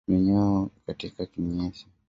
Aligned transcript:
Minyoo 0.07 0.69
katika 0.85 1.25
kinyesi 1.25 1.87